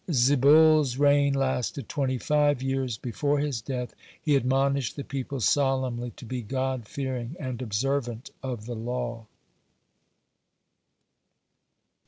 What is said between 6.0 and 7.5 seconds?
to be God fearing